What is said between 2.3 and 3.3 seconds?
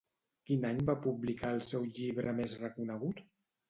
més reconegut?